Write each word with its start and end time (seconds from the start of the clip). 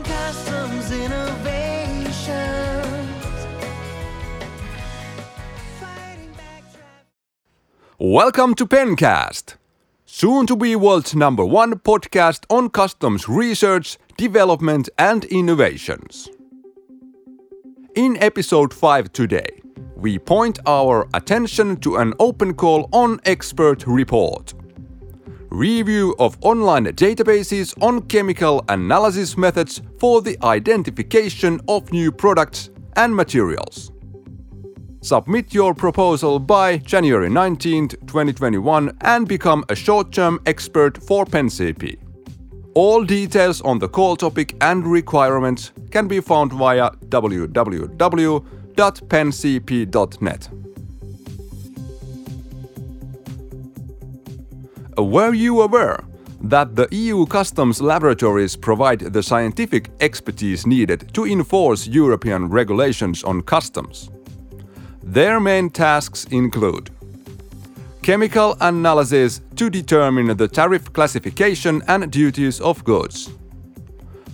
Customs 0.00 0.90
innovations. 0.90 2.26
Welcome 7.98 8.54
to 8.54 8.66
Pencast, 8.66 9.56
soon 10.06 10.46
to 10.46 10.56
be 10.56 10.74
world's 10.76 11.14
number 11.14 11.44
one 11.44 11.74
podcast 11.78 12.46
on 12.48 12.70
customs 12.70 13.28
research, 13.28 13.98
development, 14.16 14.88
and 14.96 15.26
innovations. 15.26 16.30
In 17.94 18.16
episode 18.16 18.72
5 18.72 19.12
today, 19.12 19.60
we 19.94 20.18
point 20.18 20.58
our 20.66 21.06
attention 21.12 21.76
to 21.80 21.96
an 21.96 22.14
open 22.18 22.54
call 22.54 22.88
on 22.92 23.20
expert 23.26 23.86
report. 23.86 24.54
Review 25.52 26.14
of 26.18 26.38
online 26.40 26.86
databases 26.86 27.74
on 27.82 28.00
chemical 28.08 28.64
analysis 28.70 29.36
methods 29.36 29.82
for 29.98 30.22
the 30.22 30.38
identification 30.42 31.60
of 31.68 31.92
new 31.92 32.10
products 32.10 32.70
and 32.96 33.14
materials. 33.14 33.92
Submit 35.02 35.52
your 35.52 35.74
proposal 35.74 36.38
by 36.38 36.78
January 36.78 37.28
19, 37.28 37.88
2021 37.88 38.96
and 39.02 39.28
become 39.28 39.62
a 39.68 39.74
short-term 39.74 40.40
expert 40.46 40.96
for 41.02 41.26
PenCP. 41.26 41.98
All 42.74 43.04
details 43.04 43.60
on 43.60 43.78
the 43.78 43.90
call 43.90 44.16
topic 44.16 44.56
and 44.62 44.86
requirements 44.86 45.72
can 45.90 46.08
be 46.08 46.22
found 46.22 46.54
via 46.54 46.92
www.pencp.net. 47.10 47.82
Were 54.98 55.32
you 55.32 55.62
aware 55.62 56.04
that 56.42 56.76
the 56.76 56.86
EU 56.90 57.24
customs 57.24 57.80
laboratories 57.80 58.56
provide 58.56 59.00
the 59.00 59.22
scientific 59.22 59.88
expertise 60.00 60.66
needed 60.66 61.14
to 61.14 61.24
enforce 61.24 61.86
European 61.86 62.48
regulations 62.48 63.24
on 63.24 63.42
customs? 63.42 64.10
Their 65.02 65.40
main 65.40 65.70
tasks 65.70 66.26
include 66.26 66.90
chemical 68.02 68.56
analysis 68.60 69.40
to 69.56 69.70
determine 69.70 70.36
the 70.36 70.48
tariff 70.48 70.92
classification 70.92 71.82
and 71.88 72.10
duties 72.10 72.60
of 72.60 72.84
goods, 72.84 73.30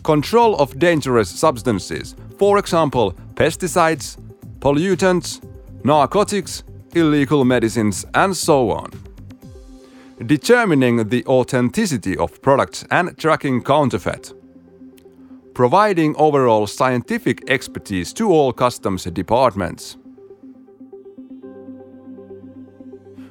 control 0.03 0.57
of 0.57 0.77
dangerous 0.79 1.29
substances, 1.29 2.17
for 2.39 2.59
example, 2.59 3.13
pesticides, 3.35 4.17
pollutants, 4.59 5.41
narcotics, 5.85 6.65
illegal 6.95 7.45
medicines, 7.45 8.05
and 8.15 8.37
so 8.37 8.71
on. 8.71 8.91
Determining 10.27 11.09
the 11.09 11.25
authenticity 11.27 12.17
of 12.17 12.43
products 12.43 12.85
and 12.91 13.17
tracking 13.17 13.63
counterfeit. 13.63 14.35
Providing 15.55 16.17
overall 16.17 16.67
scientific 16.67 17.49
expertise 17.49 18.13
to 18.15 18.29
all 18.33 18.53
customs 18.53 19.05
departments. 19.05 19.97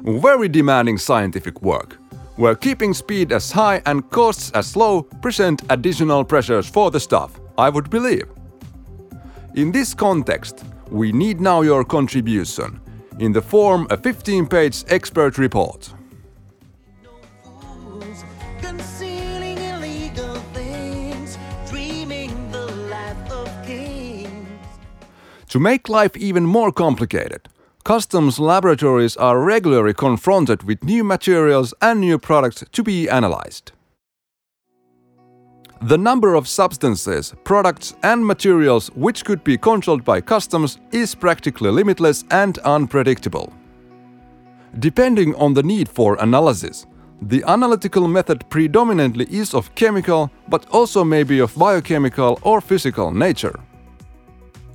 Very 0.02 0.48
demanding 0.48 0.98
scientific 0.98 1.62
work, 1.62 1.98
where 2.38 2.56
keeping 2.56 2.94
speed 2.94 3.34
as 3.34 3.52
high 3.52 3.82
and 3.86 4.10
costs 4.10 4.52
as 4.52 4.78
low 4.78 5.04
present 5.22 5.62
additional 5.70 6.24
pressures 6.24 6.70
for 6.70 6.90
the 6.90 7.02
staff, 7.02 7.38
I 7.58 7.68
would 7.70 7.90
believe. 7.90 8.30
In 9.56 9.74
this 9.74 9.94
context, 9.94 10.64
we 10.90 11.12
need 11.12 11.42
now 11.42 11.64
your 11.64 11.84
contribution 11.84 12.80
in 13.20 13.34
the 13.34 13.42
form 13.42 13.88
of 13.90 14.00
a 14.00 14.02
15-page 14.02 14.86
expert 14.88 15.38
report. 15.38 15.94
To 25.50 25.60
make 25.60 25.88
life 25.88 26.18
even 26.18 26.46
more 26.46 26.74
complicated, 26.74 27.48
customs 27.86 28.38
laboratories 28.38 29.16
are 29.16 29.40
regularly 29.40 29.94
confronted 29.94 30.64
with 30.64 30.84
new 30.84 31.06
materials 31.06 31.74
and 31.82 32.02
new 32.02 32.18
products 32.18 32.66
to 32.72 32.84
be 32.84 33.10
analyzed. 33.10 33.72
The 35.82 35.98
number 35.98 36.36
of 36.36 36.48
substances, 36.48 37.34
products, 37.46 37.96
and 38.04 38.26
materials 38.26 38.90
which 38.96 39.24
could 39.24 39.44
be 39.44 39.58
controlled 39.58 40.04
by 40.04 40.20
customs 40.22 40.80
is 40.92 41.16
practically 41.16 41.72
limitless 41.72 42.26
and 42.32 42.58
unpredictable. 42.60 43.54
Depending 44.80 45.34
on 45.36 45.54
the 45.54 45.64
need 45.64 45.88
for 45.88 46.18
analysis, 46.20 46.86
the 47.22 47.44
analytical 47.48 48.08
method 48.08 48.44
predominantly 48.50 49.26
is 49.30 49.54
of 49.54 49.74
chemical 49.76 50.30
but 50.50 50.68
also 50.72 51.04
may 51.06 51.24
be 51.24 51.40
of 51.40 51.56
biochemical 51.56 52.38
or 52.42 52.60
physical 52.60 53.12
nature. 53.12 53.58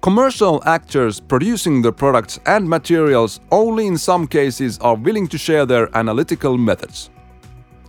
Commercial 0.02 0.60
actors 0.66 1.20
producing 1.20 1.80
the 1.80 1.92
products 1.92 2.40
and 2.46 2.68
materials 2.68 3.38
only 3.52 3.86
in 3.86 3.96
some 3.96 4.26
cases 4.26 4.76
are 4.80 4.96
willing 4.96 5.28
to 5.28 5.38
share 5.38 5.64
their 5.64 5.96
analytical 5.96 6.58
methods. 6.58 7.08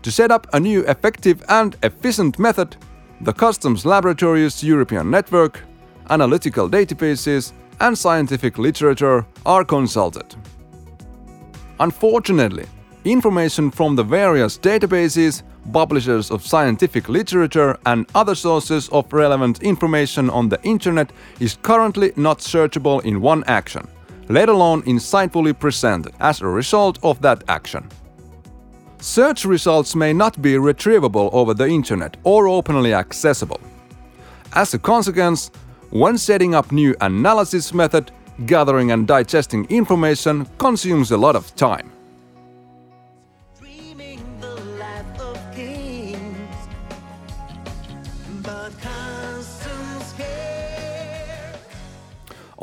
To 0.04 0.12
set 0.12 0.30
up 0.30 0.46
a 0.54 0.60
new 0.60 0.82
effective 0.82 1.44
and 1.50 1.76
efficient 1.82 2.38
method, 2.38 2.78
the 3.22 3.34
Customs 3.34 3.84
Laboratories 3.84 4.64
European 4.64 5.10
Network, 5.10 5.62
analytical 6.12 6.70
databases, 6.70 7.52
and 7.80 7.98
scientific 7.98 8.60
literature 8.60 9.26
are 9.44 9.66
consulted. 9.66 10.36
Unfortunately, 11.80 12.68
information 13.06 13.72
from 13.72 13.96
the 13.96 14.04
various 14.04 14.58
databases, 14.58 15.44
publishers 15.72 16.32
of 16.32 16.46
scientific 16.46 17.10
literature, 17.10 17.78
and 17.86 18.06
other 18.16 18.36
sources 18.36 18.90
of 18.90 19.12
relevant 19.12 19.62
information 19.64 20.30
on 20.30 20.50
the 20.50 20.62
internet 20.64 21.12
is 21.40 21.58
currently 21.62 22.12
not 22.16 22.40
searchable 22.40 23.04
in 23.04 23.22
one 23.22 23.44
action, 23.48 23.88
let 24.30 24.50
alone 24.50 24.82
insightfully 24.84 25.58
presented 25.58 26.14
as 26.20 26.42
a 26.42 26.48
result 26.48 27.00
of 27.04 27.22
that 27.22 27.44
action. 27.48 27.88
Search 29.00 29.44
results 29.44 29.96
may 29.96 30.14
not 30.14 30.42
be 30.42 30.54
retrievable 30.54 31.30
over 31.34 31.54
the 31.54 31.68
internet 31.68 32.16
or 32.24 32.48
openly 32.48 32.94
accessible. 32.94 33.60
As 34.54 34.74
a 34.74 34.80
consequence, 34.80 35.52
when 35.90 36.18
setting 36.18 36.56
up 36.56 36.72
new 36.72 36.96
analysis 37.02 37.74
method, 37.74 38.12
gathering 38.46 38.92
and 38.92 39.06
digesting 39.06 39.66
information 39.66 40.48
consumes 40.58 41.12
a 41.12 41.18
lot 41.18 41.36
of 41.36 41.54
time. 41.56 41.92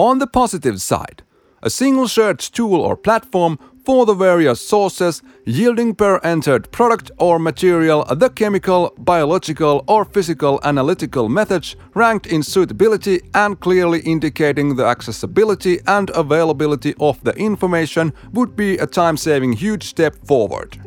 On 0.01 0.19
the 0.19 0.27
positive 0.27 0.81
side, 0.81 1.23
a 1.63 1.69
single 1.69 2.09
search 2.09 2.53
tool 2.53 2.81
or 2.81 2.97
platform 2.97 3.59
for 3.85 4.07
the 4.07 4.15
various 4.15 4.67
sources 4.67 5.21
yielding 5.45 5.95
per 5.95 6.19
entered 6.25 6.73
product 6.73 7.11
or 7.19 7.39
material 7.39 8.07
the 8.07 8.31
chemical, 8.31 8.95
biological, 8.97 9.85
or 9.87 10.07
physical 10.07 10.59
analytical 10.65 11.29
methods 11.29 11.77
ranked 11.93 12.27
in 12.27 12.43
suitability 12.43 13.21
and 13.35 13.61
clearly 13.61 14.01
indicating 14.01 14.75
the 14.75 14.87
accessibility 14.87 15.81
and 15.87 16.09
availability 16.15 16.95
of 16.99 17.23
the 17.23 17.33
information 17.33 18.15
would 18.33 18.57
be 18.57 18.79
a 18.79 18.87
time 18.87 19.19
saving 19.19 19.53
huge 19.53 19.83
step 19.83 20.17
forward. 20.27 20.79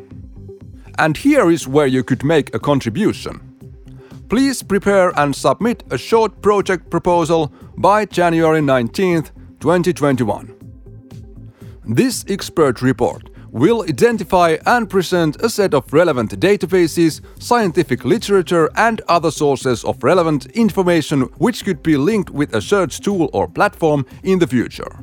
And 0.98 1.16
here 1.16 1.52
is 1.52 1.68
where 1.68 1.86
you 1.86 2.02
could 2.02 2.24
make 2.24 2.52
a 2.52 2.58
contribution. 2.58 3.53
Please 4.28 4.62
prepare 4.62 5.12
and 5.18 5.34
submit 5.36 5.82
a 5.90 5.98
short 5.98 6.40
project 6.40 6.90
proposal 6.90 7.52
by 7.76 8.06
January 8.06 8.62
19, 8.62 9.24
2021. 9.60 10.54
This 11.84 12.24
expert 12.28 12.80
report 12.80 13.28
will 13.50 13.82
identify 13.82 14.56
and 14.66 14.88
present 14.88 15.36
a 15.42 15.48
set 15.48 15.74
of 15.74 15.92
relevant 15.92 16.40
databases, 16.40 17.20
scientific 17.38 18.04
literature, 18.04 18.70
and 18.76 19.00
other 19.08 19.30
sources 19.30 19.84
of 19.84 20.02
relevant 20.02 20.46
information 20.46 21.20
which 21.38 21.64
could 21.64 21.82
be 21.82 21.96
linked 21.96 22.30
with 22.30 22.54
a 22.54 22.60
search 22.60 23.00
tool 23.00 23.30
or 23.32 23.46
platform 23.46 24.04
in 24.22 24.38
the 24.38 24.46
future. 24.46 24.98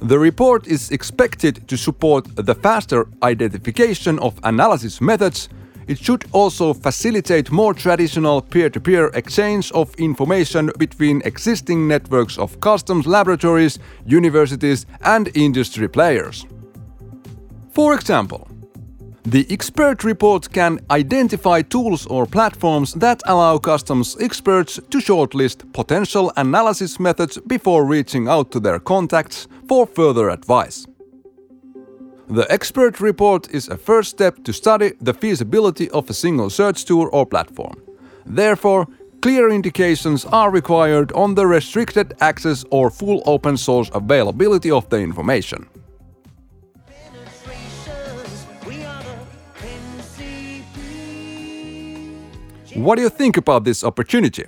The 0.00 0.18
report 0.18 0.68
is 0.68 0.92
expected 0.92 1.66
to 1.68 1.76
support 1.76 2.36
the 2.36 2.54
faster 2.54 3.08
identification 3.22 4.18
of 4.20 4.38
analysis 4.44 5.00
methods. 5.00 5.48
It 5.88 5.98
should 5.98 6.26
also 6.32 6.74
facilitate 6.74 7.50
more 7.50 7.72
traditional 7.72 8.42
peer 8.42 8.68
to 8.70 8.80
peer 8.80 9.06
exchange 9.14 9.72
of 9.72 9.94
information 9.96 10.70
between 10.78 11.22
existing 11.24 11.88
networks 11.88 12.38
of 12.38 12.60
customs 12.60 13.06
laboratories, 13.06 13.78
universities, 14.04 14.84
and 15.00 15.30
industry 15.34 15.88
players. 15.88 16.46
For 17.70 17.94
example, 17.94 18.48
the 19.24 19.46
expert 19.50 20.04
report 20.04 20.52
can 20.52 20.78
identify 20.90 21.62
tools 21.62 22.06
or 22.06 22.26
platforms 22.26 22.92
that 22.94 23.22
allow 23.24 23.58
customs 23.58 24.16
experts 24.20 24.80
to 24.90 24.98
shortlist 24.98 25.72
potential 25.72 26.32
analysis 26.36 27.00
methods 27.00 27.38
before 27.46 27.84
reaching 27.84 28.28
out 28.28 28.50
to 28.50 28.60
their 28.60 28.78
contacts 28.78 29.48
for 29.66 29.86
further 29.86 30.28
advice. 30.28 30.86
The 32.30 32.46
expert 32.52 33.00
report 33.00 33.48
is 33.50 33.68
a 33.68 33.78
first 33.78 34.10
step 34.10 34.44
to 34.44 34.52
study 34.52 34.92
the 35.00 35.14
feasibility 35.14 35.88
of 35.90 36.10
a 36.10 36.12
single 36.12 36.50
search 36.50 36.84
tool 36.84 37.08
or 37.10 37.24
platform. 37.24 37.82
Therefore, 38.26 38.86
clear 39.22 39.48
indications 39.48 40.26
are 40.26 40.50
required 40.50 41.10
on 41.12 41.36
the 41.36 41.46
restricted 41.46 42.12
access 42.20 42.66
or 42.70 42.90
full 42.90 43.22
open 43.24 43.56
source 43.56 43.90
availability 43.94 44.70
of 44.70 44.86
the 44.90 44.98
information. 44.98 45.70
What 52.74 52.96
do 52.96 53.02
you 53.02 53.08
think 53.08 53.38
about 53.38 53.64
this 53.64 53.82
opportunity? 53.82 54.44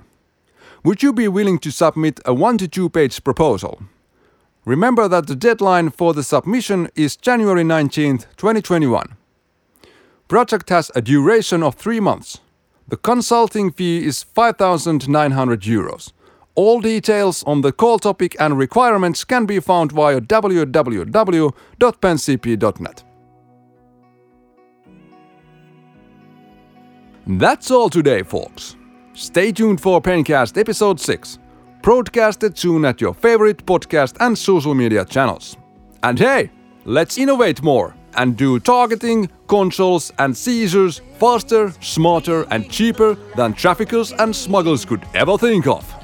Would 0.85 1.03
you 1.03 1.15
be 1.15 1.29
willing 1.29 1.59
to 1.61 1.71
submit 1.71 2.21
a 2.27 2.35
1 2.35 2.59
to 2.59 2.69
2 2.69 2.91
page 2.91 3.25
proposal? 3.25 3.81
Remember 4.67 5.09
that 5.09 5.27
the 5.27 5.35
deadline 5.35 5.91
for 5.91 6.13
the 6.13 6.23
submission 6.23 6.89
is 6.95 7.17
January 7.17 7.65
19th, 7.65 8.27
2021. 8.37 9.17
Project 10.29 10.69
has 10.69 10.91
a 10.95 11.01
duration 11.01 11.63
of 11.63 11.75
3 11.77 12.01
months. 12.01 12.41
The 12.89 12.97
consulting 12.97 13.71
fee 13.71 14.05
is 14.05 14.23
5900 14.23 15.63
euros. 15.63 16.13
All 16.55 16.81
details 16.81 17.43
on 17.45 17.63
the 17.63 17.73
call 17.73 17.99
topic 17.99 18.37
and 18.39 18.59
requirements 18.59 19.25
can 19.25 19.47
be 19.47 19.61
found 19.61 19.93
via 19.93 20.21
www.pencp.net. 20.21 21.55
That's 27.27 27.71
all 27.71 27.89
today, 27.89 28.23
folks. 28.23 28.77
Stay 29.15 29.53
tuned 29.53 29.81
for 29.81 30.01
Pencast 30.03 30.59
episode 30.59 30.99
6, 31.01 31.39
broadcasted 31.83 32.57
soon 32.59 32.85
at 32.85 33.01
your 33.01 33.15
favorite 33.15 33.65
podcast 33.67 34.17
and 34.21 34.37
social 34.37 34.75
media 34.75 35.05
channels. 35.05 35.57
And 36.03 36.19
hey, 36.19 36.51
let's 36.85 37.19
innovate 37.19 37.63
more 37.63 37.95
and 38.17 38.37
do 38.37 38.59
targeting, 38.59 39.29
controls, 39.47 40.13
and 40.19 40.37
seizures 40.37 41.01
faster, 41.19 41.73
smarter, 41.81 42.47
and 42.51 42.71
cheaper 42.71 43.15
than 43.37 43.53
traffickers 43.53 44.13
and 44.13 44.35
smugglers 44.35 44.85
could 44.85 45.05
ever 45.15 45.39
think 45.39 45.67
of. 45.67 46.00